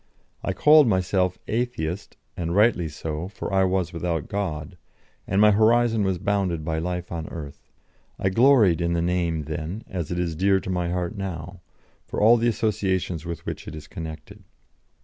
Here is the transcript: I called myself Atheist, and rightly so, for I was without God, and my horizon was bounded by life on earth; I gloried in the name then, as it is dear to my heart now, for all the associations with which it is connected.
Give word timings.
I 0.43 0.51
called 0.53 0.87
myself 0.87 1.37
Atheist, 1.47 2.17
and 2.35 2.55
rightly 2.55 2.87
so, 2.87 3.27
for 3.27 3.53
I 3.53 3.65
was 3.65 3.93
without 3.93 4.27
God, 4.29 4.75
and 5.27 5.39
my 5.39 5.51
horizon 5.51 6.01
was 6.03 6.17
bounded 6.17 6.65
by 6.65 6.79
life 6.79 7.11
on 7.11 7.27
earth; 7.29 7.71
I 8.17 8.29
gloried 8.29 8.81
in 8.81 8.93
the 8.93 9.01
name 9.03 9.43
then, 9.43 9.83
as 9.87 10.09
it 10.09 10.17
is 10.17 10.35
dear 10.35 10.59
to 10.61 10.71
my 10.71 10.89
heart 10.89 11.15
now, 11.15 11.61
for 12.07 12.19
all 12.19 12.37
the 12.37 12.47
associations 12.47 13.27
with 13.27 13.45
which 13.45 13.67
it 13.67 13.75
is 13.75 13.87
connected. 13.87 14.41